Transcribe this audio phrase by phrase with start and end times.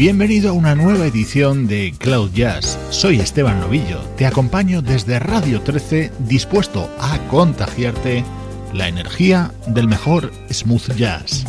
[0.00, 2.78] Bienvenido a una nueva edición de Cloud Jazz.
[2.88, 8.24] Soy Esteban Novillo, te acompaño desde Radio 13 dispuesto a contagiarte
[8.72, 11.44] la energía del mejor smooth jazz.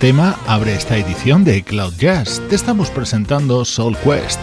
[0.00, 2.40] Tema abre esta edición de Cloud Jazz.
[2.48, 4.40] Te estamos presentando Soul Quest,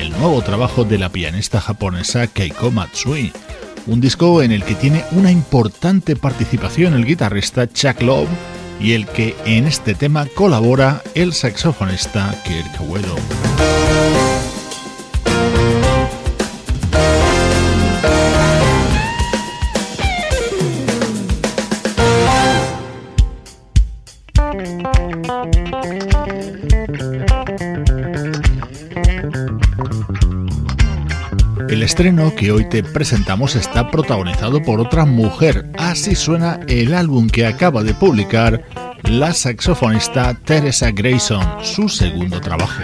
[0.00, 3.32] el nuevo trabajo de la pianista japonesa Keiko Matsui,
[3.86, 8.28] un disco en el que tiene una importante participación el guitarrista Chuck Love
[8.80, 14.25] y el que en este tema colabora el saxofonista Kirk Whelan.
[31.96, 35.70] Estreno que hoy te presentamos está protagonizado por otra mujer.
[35.78, 38.62] Así suena el álbum que acaba de publicar
[39.04, 42.82] la saxofonista Teresa Grayson, su segundo trabajo.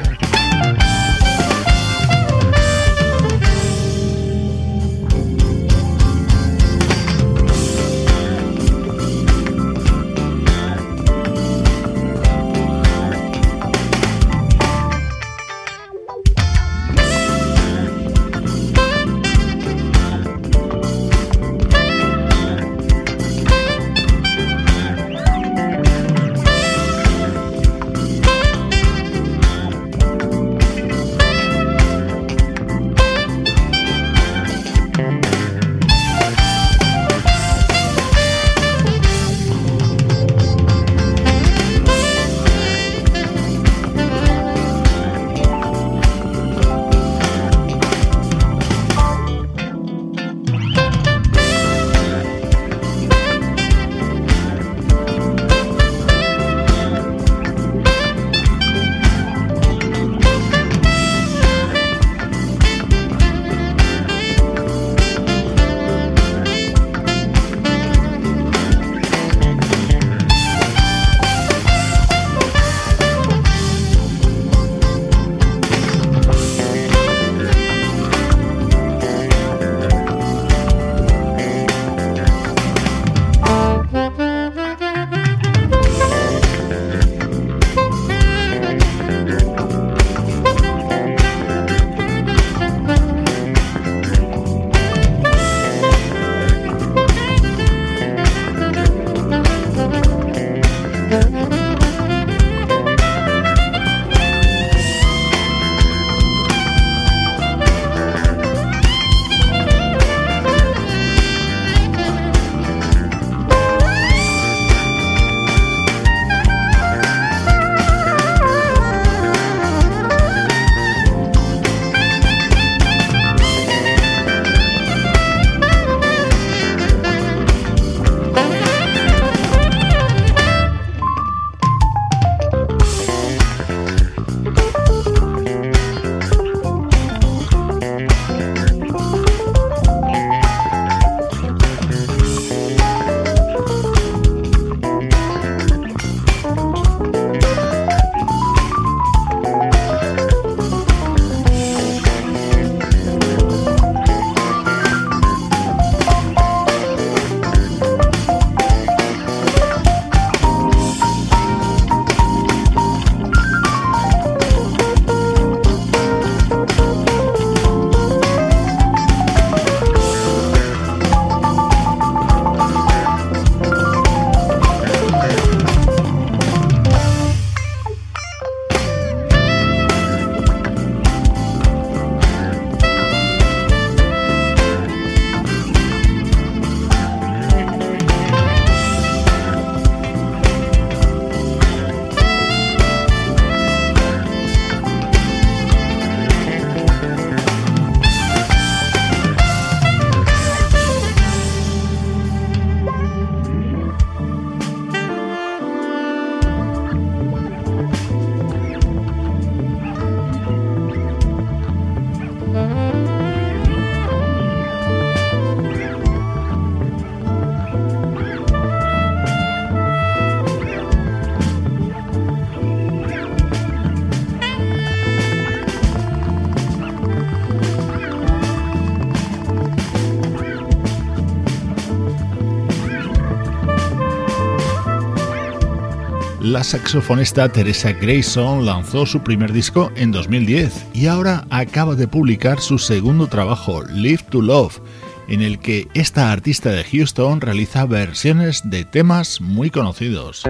[236.62, 242.60] la saxofonista Teresa Grayson lanzó su primer disco en 2010 y ahora acaba de publicar
[242.60, 244.78] su segundo trabajo, Live to Love,
[245.26, 250.44] en el que esta artista de Houston realiza versiones de temas muy conocidos.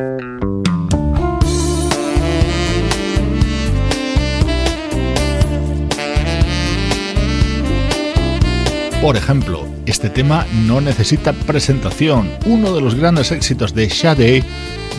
[9.01, 14.43] Por ejemplo, este tema no necesita presentación, uno de los grandes éxitos de Sade,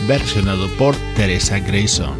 [0.06, 2.14] versionado por Teresa Grayson.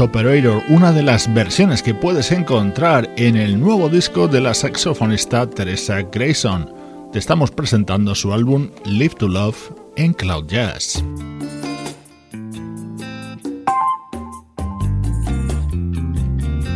[0.00, 5.48] Operator, una de las versiones que puedes encontrar en el nuevo disco de la saxofonista
[5.48, 6.72] Teresa Grayson.
[7.12, 11.04] Te estamos presentando su álbum Live to Love en Cloud Jazz.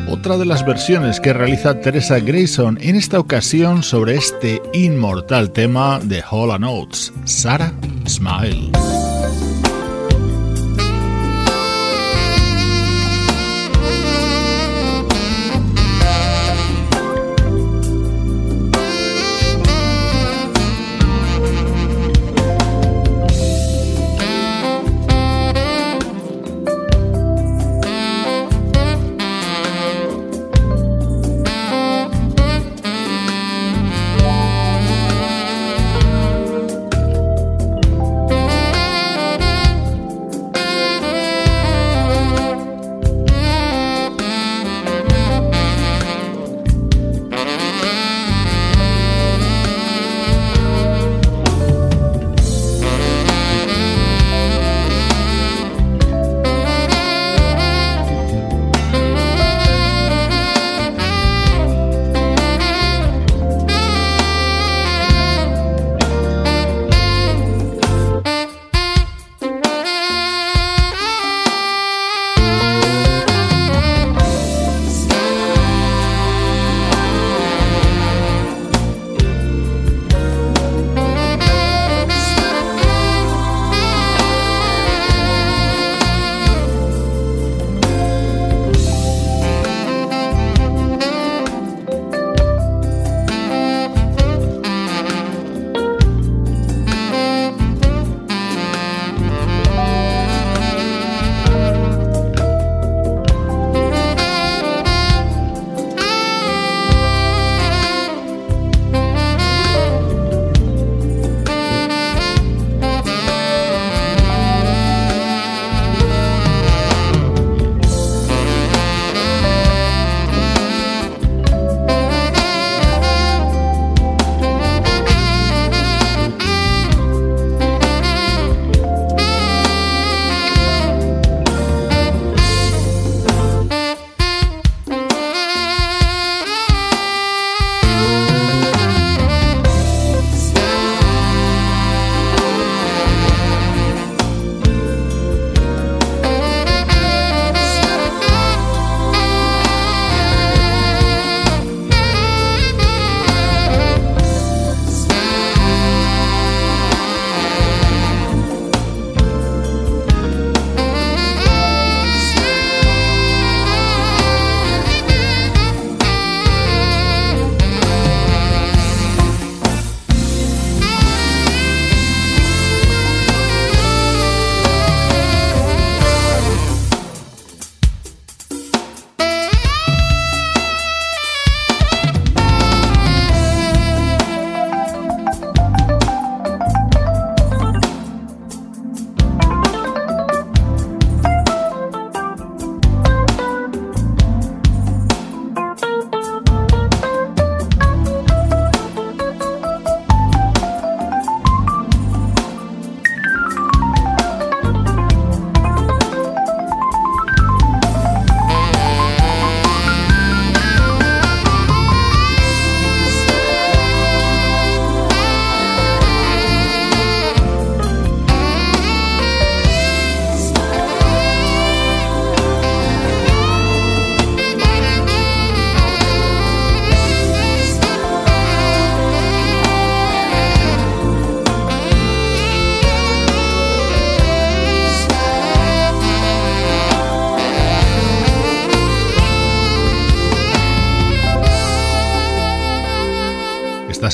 [0.08, 6.00] Otra de las versiones que realiza Teresa Grayson en esta ocasión sobre este inmortal tema
[6.02, 7.72] de Hall Notes, Sarah
[8.06, 8.72] Smile.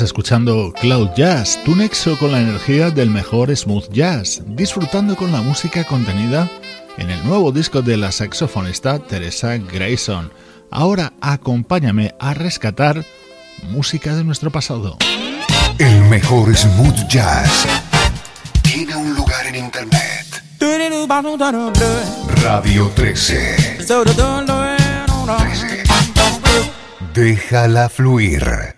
[0.03, 5.41] Escuchando Cloud Jazz, tu nexo con la energía del mejor smooth jazz, disfrutando con la
[5.41, 6.51] música contenida
[6.99, 10.33] en el nuevo disco de la saxofonista Teresa Grayson.
[10.71, 13.05] Ahora acompáñame a rescatar
[13.71, 14.99] música de nuestro pasado.
[15.79, 17.67] El mejor smooth jazz
[18.63, 20.27] tiene un lugar en internet.
[22.43, 23.77] Radio 13.
[23.77, 23.85] 13.
[27.15, 28.72] Déjala fluir.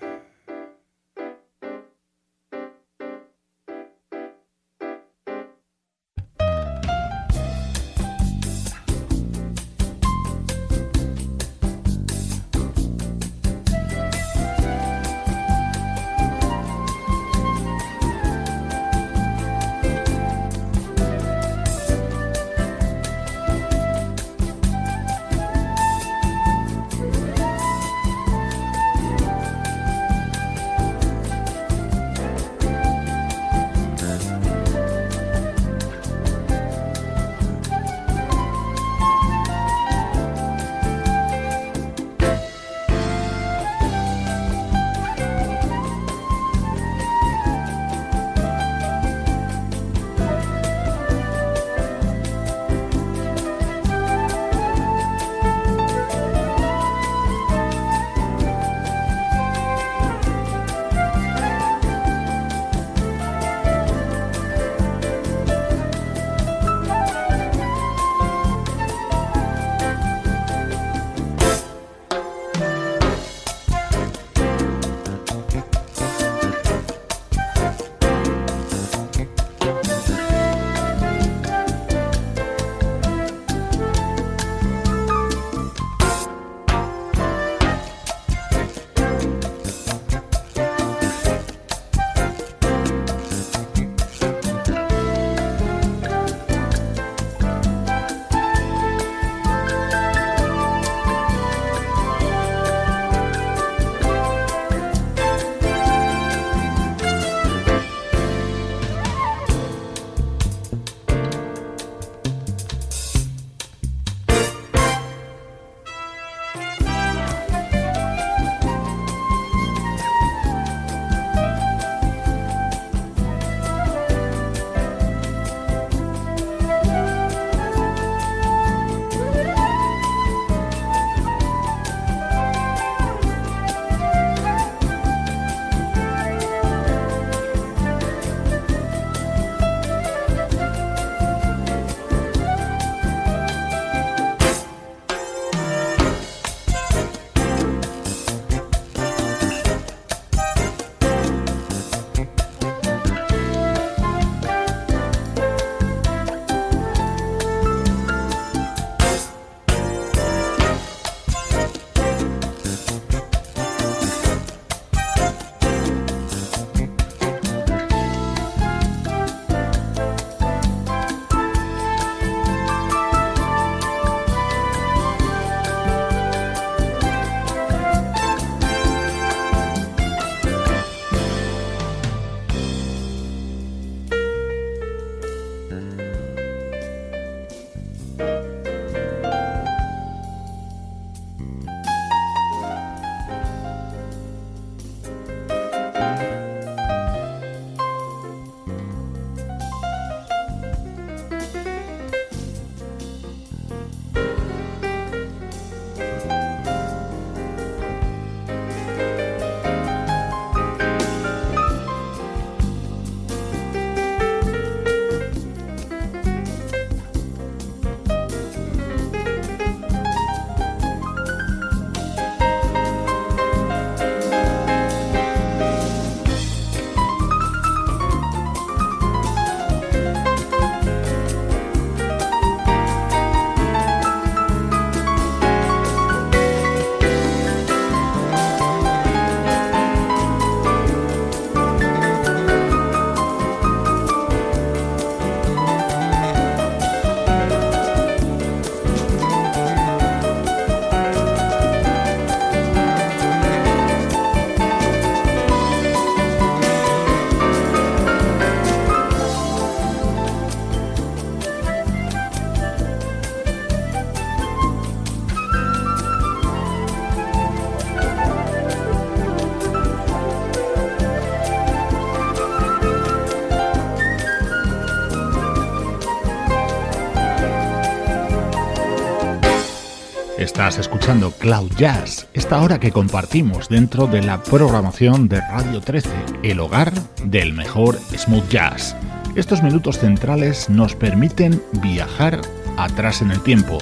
[281.39, 286.09] Cloud Jazz, esta hora que compartimos dentro de la programación de Radio 13,
[286.43, 288.97] el hogar del mejor smooth jazz.
[289.37, 292.41] Estos minutos centrales nos permiten viajar
[292.79, 293.81] atrás en el tiempo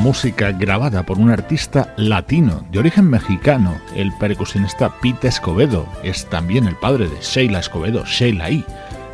[0.00, 5.86] música grabada por un artista latino de origen mexicano, el percusionista Pete Escobedo.
[6.02, 8.64] Es también el padre de Sheila Escobedo, Sheila E.,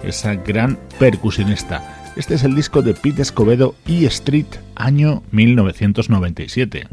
[0.04, 1.82] esa gran percusionista.
[2.14, 4.46] Este es el disco de Pete Escobedo E Street,
[4.76, 6.86] año 1997.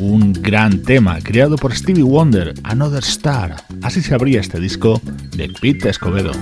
[0.00, 3.56] un gran tema creado por Stevie Wonder, Another Star.
[3.82, 5.00] Así se abría este disco
[5.40, 6.32] de Pete Escobedo.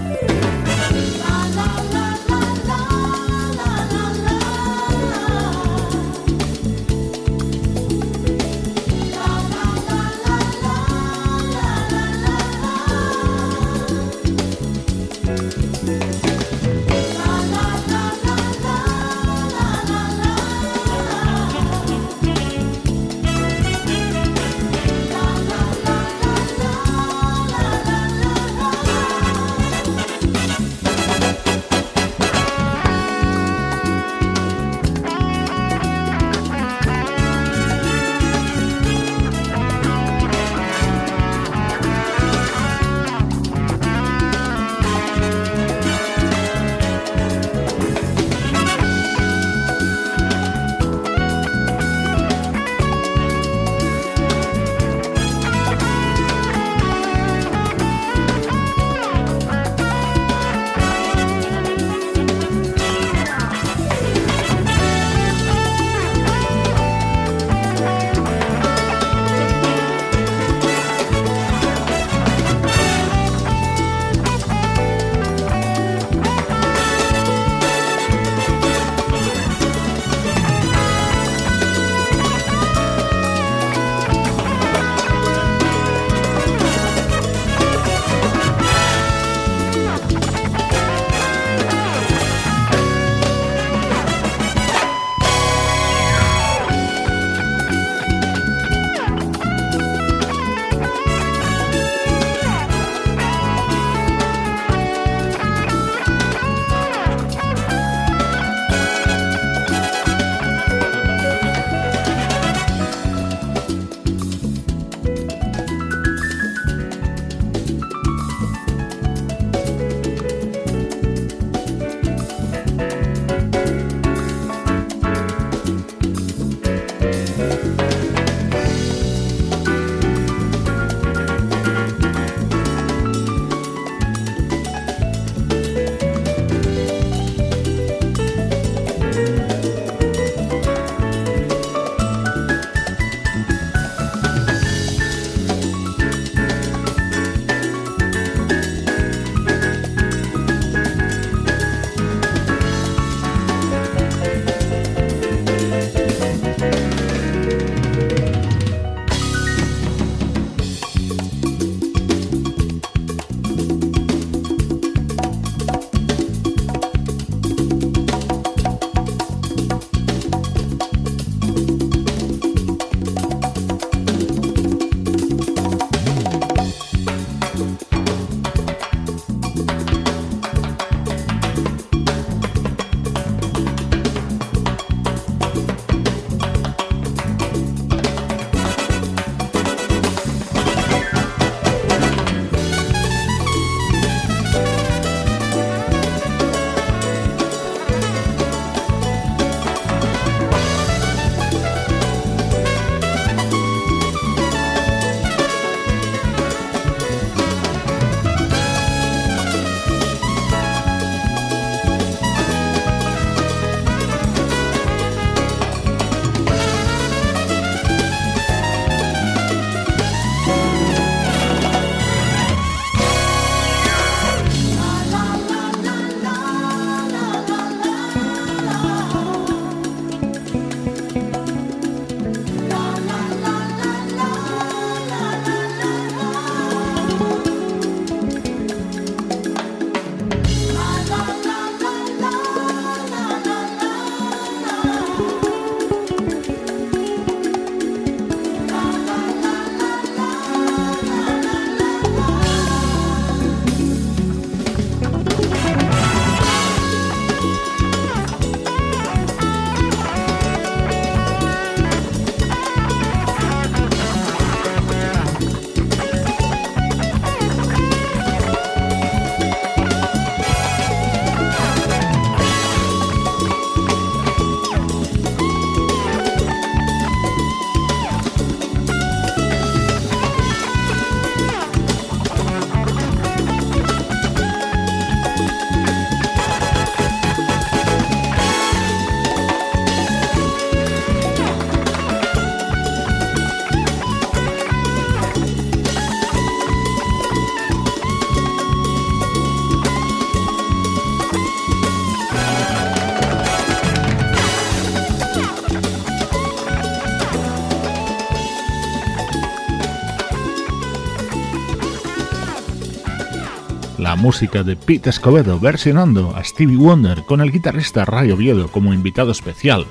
[314.29, 319.31] Música de Pete Escobedo versionando a Stevie Wonder con el guitarrista Ray Oviedo como invitado
[319.31, 319.87] especial.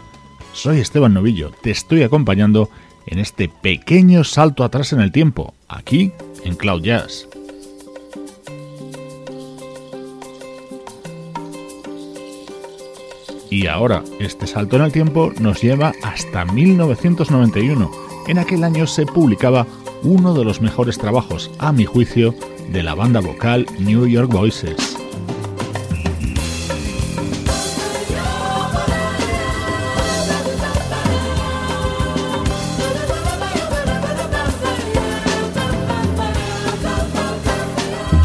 [0.54, 2.70] Soy Esteban Novillo, te estoy acompañando
[3.08, 6.12] en este pequeño salto atrás en el tiempo, aquí
[6.44, 7.28] en Cloud Jazz.
[13.50, 17.92] Y ahora, este salto en el tiempo nos lleva hasta 1991.
[18.28, 19.66] En aquel año se publicaba
[20.04, 22.36] uno de los mejores trabajos, a mi juicio,
[22.70, 24.98] de la banda vocal New York Voices.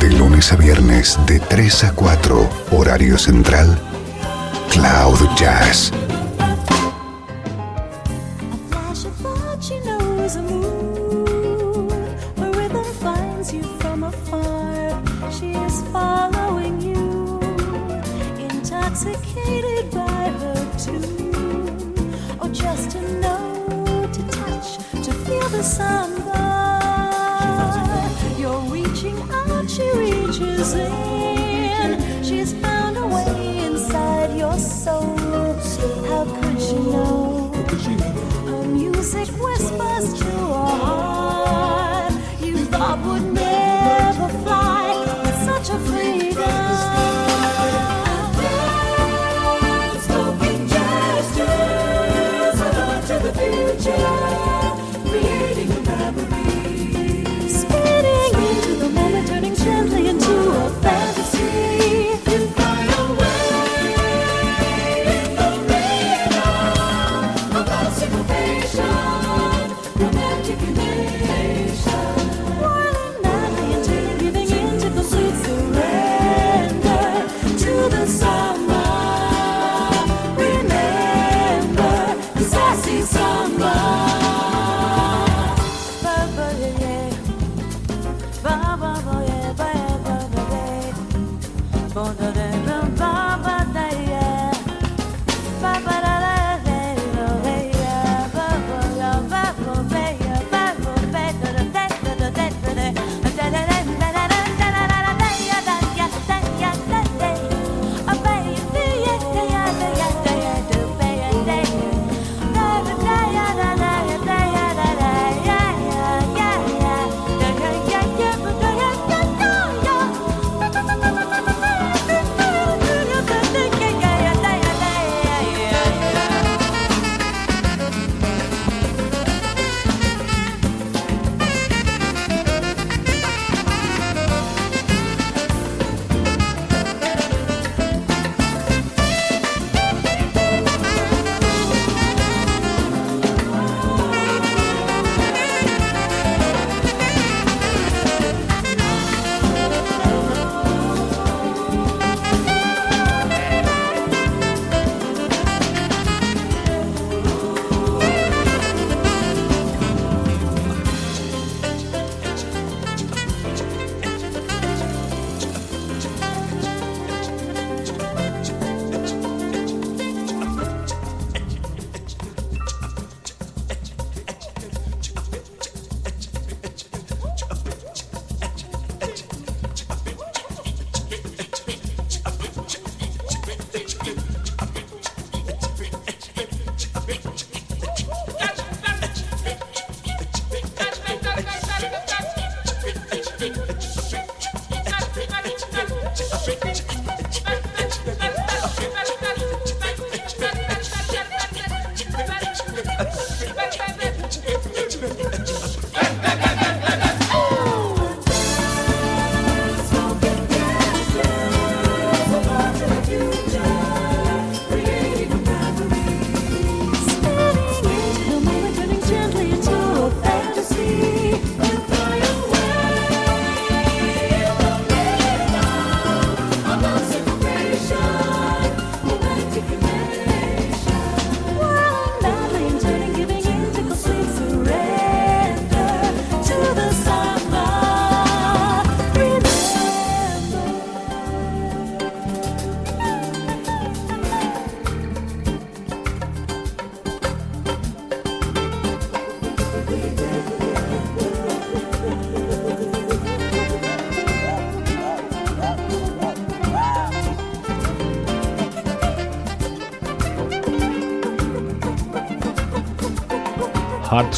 [0.01, 3.79] De lunes a viernes de 3 a 4, horario central,
[4.71, 5.93] Cloud Jazz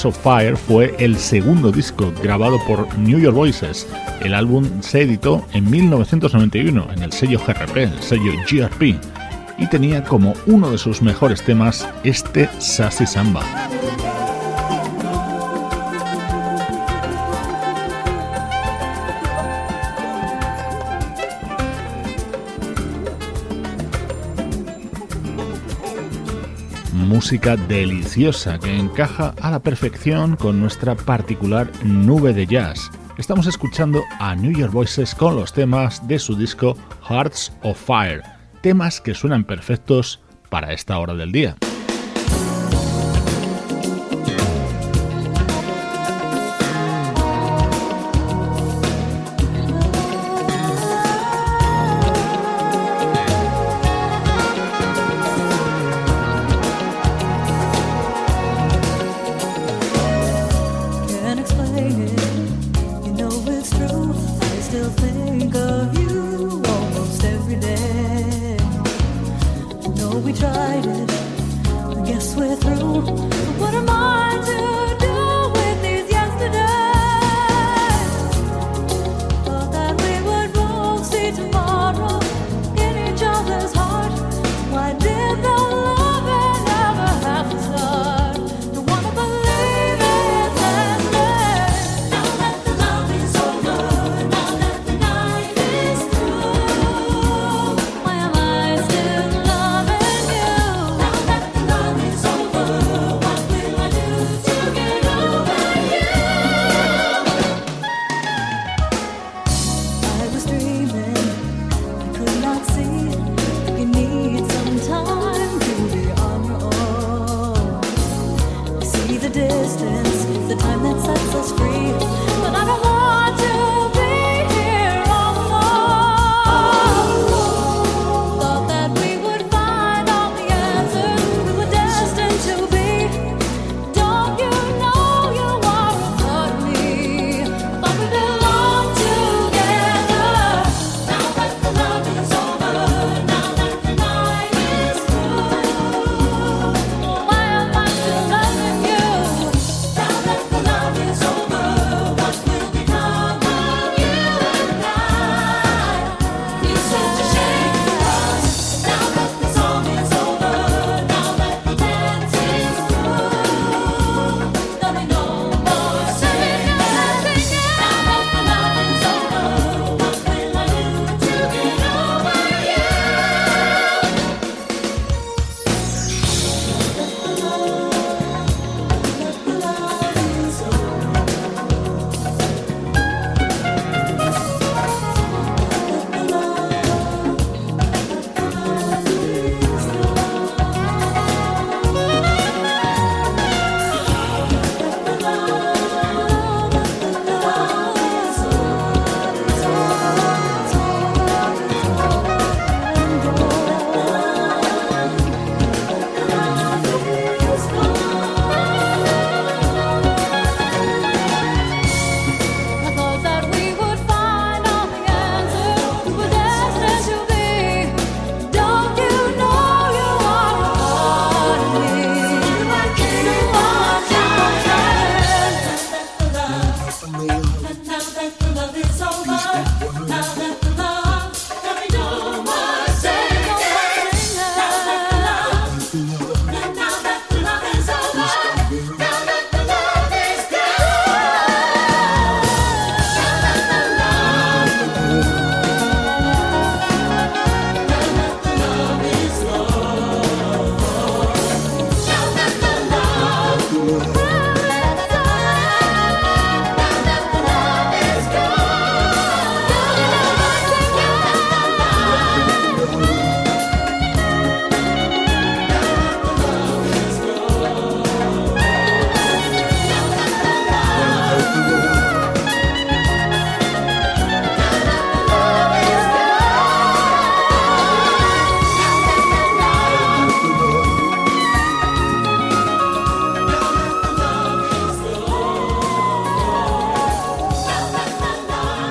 [0.04, 3.86] Of Fire fue el segundo disco grabado por New York Voices.
[4.20, 8.98] El álbum se editó en 1991 en el sello GRP,
[9.58, 13.63] y tenía como uno de sus mejores temas este Sassy Samba.
[27.24, 32.90] Música deliciosa que encaja a la perfección con nuestra particular nube de jazz.
[33.16, 36.76] Estamos escuchando a New York Voices con los temas de su disco
[37.08, 38.22] Hearts of Fire,
[38.60, 40.20] temas que suenan perfectos
[40.50, 41.56] para esta hora del día.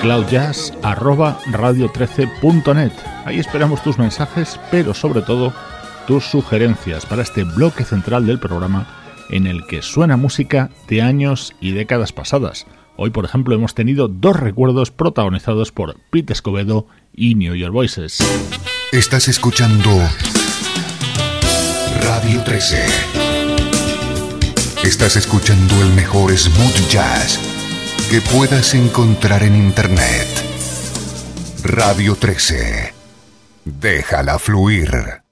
[0.04, 2.92] cloudjazz@radio13.net.
[3.26, 5.54] Ahí esperamos tus mensajes, pero sobre todo
[6.06, 8.86] tus sugerencias para este bloque central del programa
[9.30, 12.68] en el que suena música de años y décadas pasadas.
[12.98, 18.20] Hoy, por ejemplo, hemos tenido dos recuerdos protagonizados por Pete Escobedo y New York Voices.
[18.92, 19.90] Estás escuchando
[22.02, 22.86] Radio 13.
[24.84, 27.53] Estás escuchando el mejor smooth jazz
[28.14, 30.28] que puedas encontrar en Internet.
[31.64, 32.94] Radio 13.
[33.66, 35.24] Déjala fluir.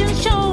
[0.00, 0.49] fashion show.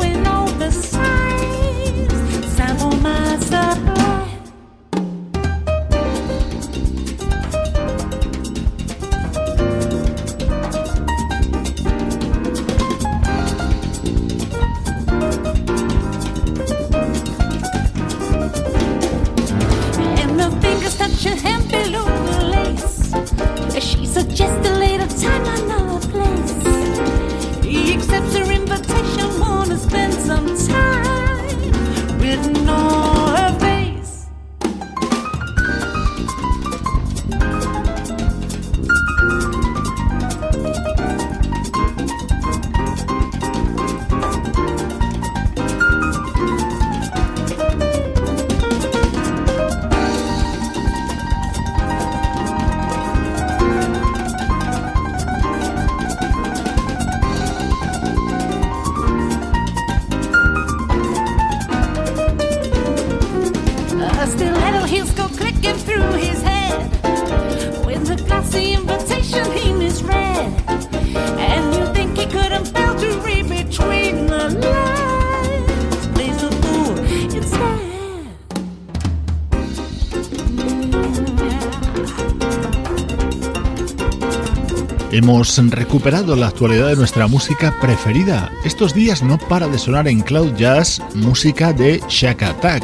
[85.17, 88.51] Hemos recuperado la actualidad de nuestra música preferida.
[88.63, 92.83] Estos días no para de sonar en Cloud Jazz música de Shack Attack,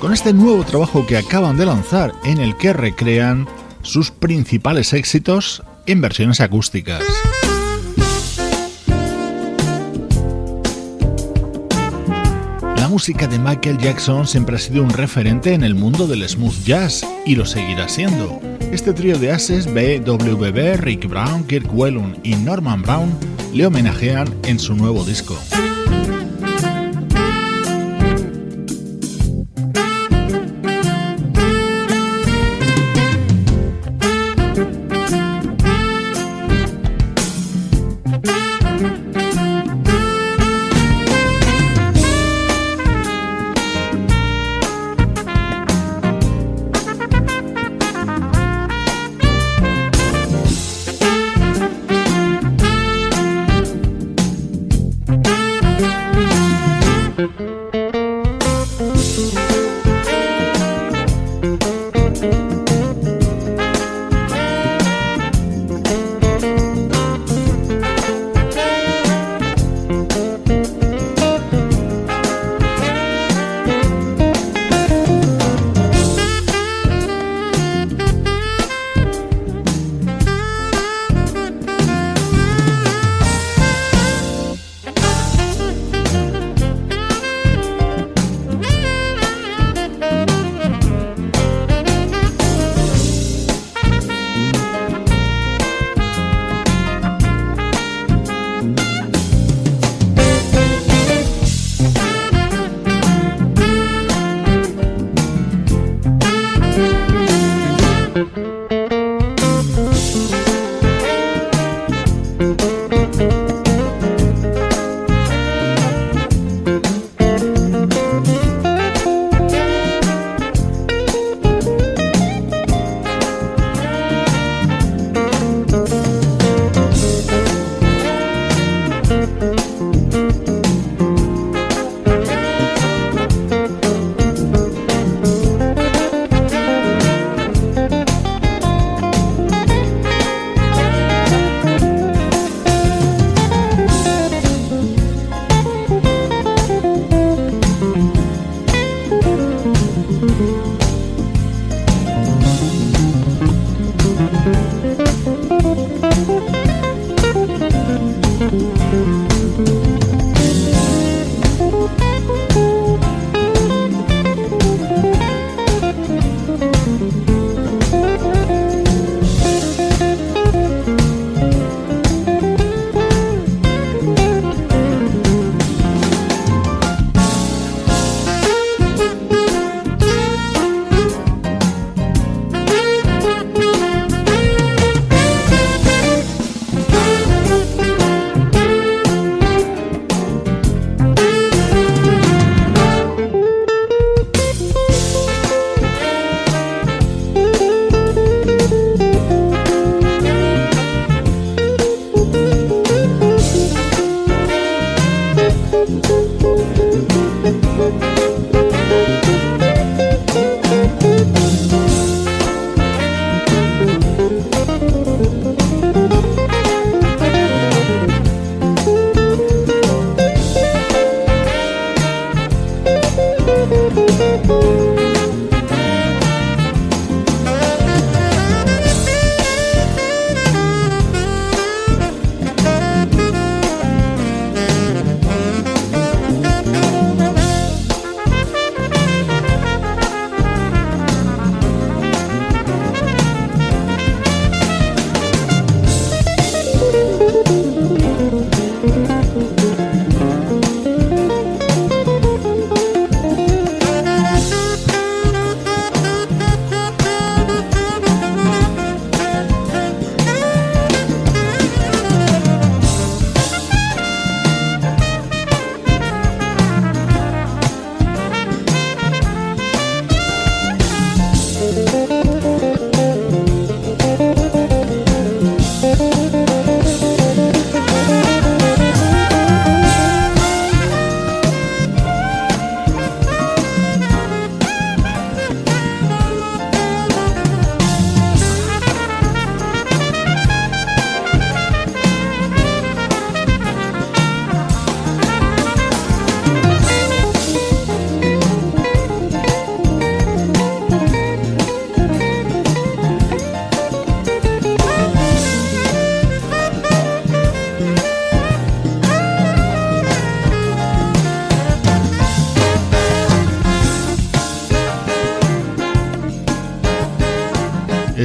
[0.00, 3.46] con este nuevo trabajo que acaban de lanzar en el que recrean
[3.82, 7.04] sus principales éxitos en versiones acústicas.
[12.98, 17.06] Música de Michael Jackson siempre ha sido un referente en el mundo del smooth jazz
[17.24, 18.40] y lo seguirá siendo.
[18.72, 23.16] Este trío de ases BWB, Rick Brown, Kirk Whelan y Norman Brown
[23.54, 25.38] le homenajean en su nuevo disco.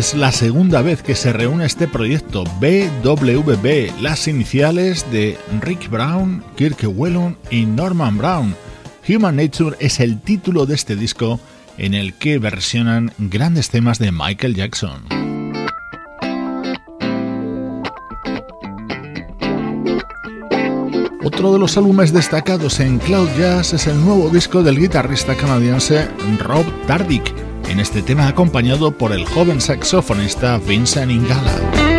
[0.03, 6.43] Es la segunda vez que se reúne este proyecto BWB, las iniciales de Rick Brown,
[6.57, 8.53] Kirk Whelan y Norman Brown.
[9.07, 11.39] Human Nature es el título de este disco
[11.77, 15.05] en el que versionan grandes temas de Michael Jackson.
[21.23, 26.09] Otro de los álbumes destacados en Cloud Jazz es el nuevo disco del guitarrista canadiense
[26.39, 31.92] Rob Tardick en este tema acompañado por el joven saxofonista Vincent Ingala.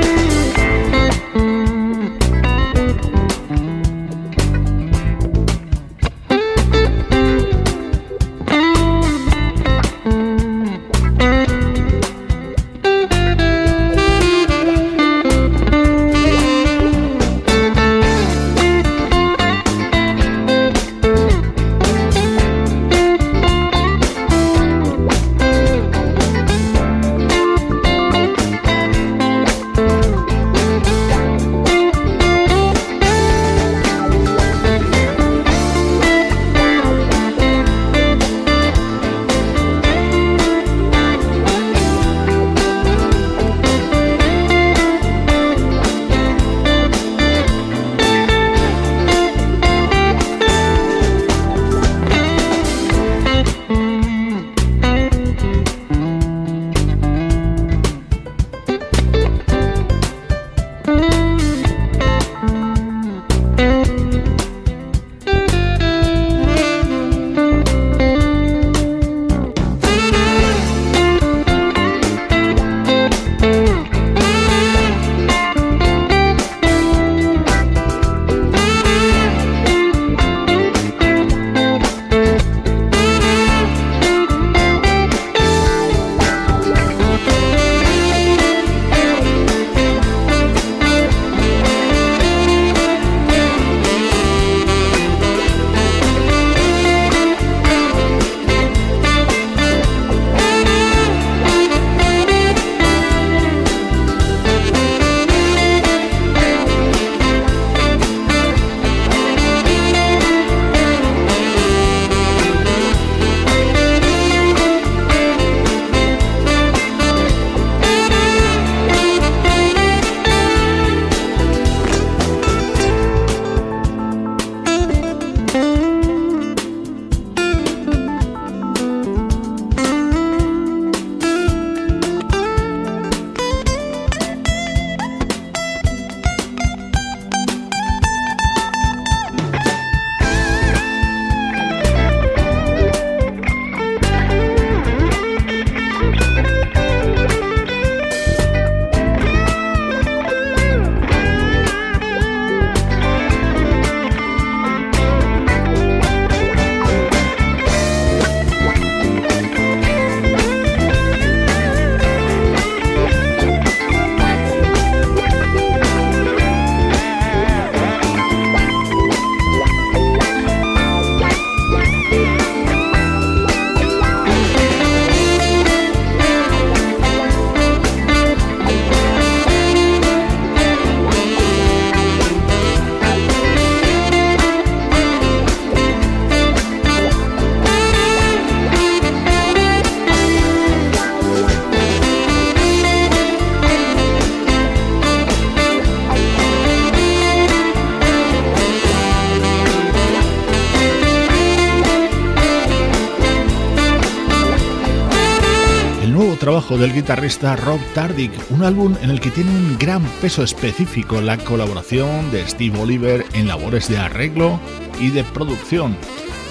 [206.84, 211.38] Del guitarrista Rob Tardick, un álbum en el que tiene un gran peso específico la
[211.38, 214.60] colaboración de Steve Oliver en labores de arreglo
[215.00, 215.96] y de producción.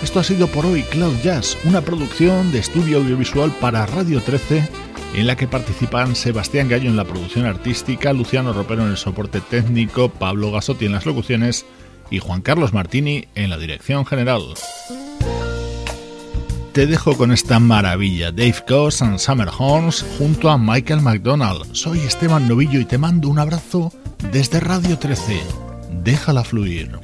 [0.01, 4.67] Esto ha sido por hoy Cloud Jazz, una producción de estudio audiovisual para Radio 13
[5.13, 9.39] en la que participan Sebastián Gallo en la producción artística, Luciano Ropero en el soporte
[9.39, 11.63] técnico, Pablo Gasotti en las locuciones
[12.09, 14.41] y Juan Carlos Martini en la dirección general
[16.73, 21.71] te dejo con esta maravilla, Dave Coase and Summer Horns junto a Michael McDonald.
[21.73, 23.93] Soy Esteban Novillo y te mando un abrazo
[24.31, 25.39] desde Radio 13.
[26.03, 26.99] Déjala fluir.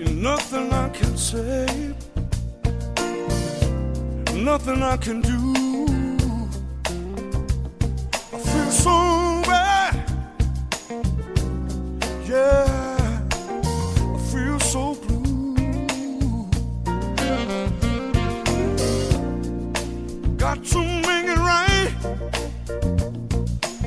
[20.55, 21.91] Got to make it right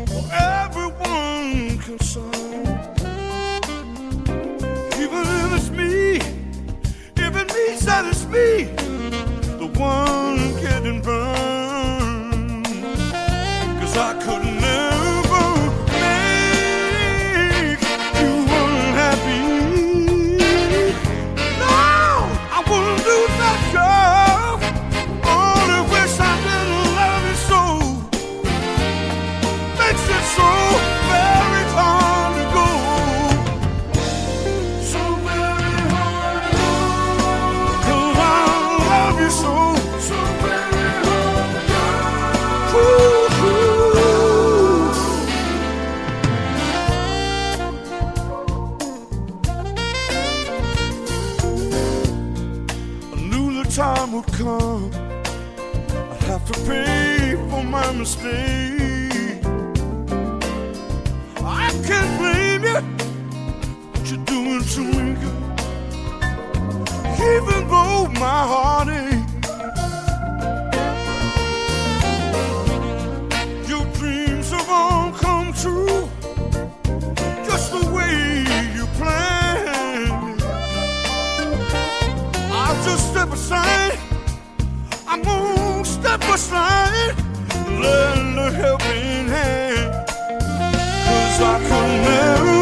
[0.07, 2.79] for everyone concerned.
[5.03, 6.17] Even if it's me,
[7.17, 8.71] if it means that it's me,
[9.59, 12.65] the one getting burned.
[13.81, 14.23] Cause I
[57.93, 59.45] couldn't mistake.
[61.41, 62.81] I can't blame you.
[63.93, 65.07] What you're doing to me.
[67.33, 69.33] Even though my heart aches.
[73.69, 76.09] Your dreams have all come true.
[77.45, 78.45] Just the way
[78.77, 80.43] you planned.
[82.53, 83.82] I'll just step aside.
[86.35, 89.93] I'm gonna lend a helping hand.
[90.09, 92.62] Cause I could never.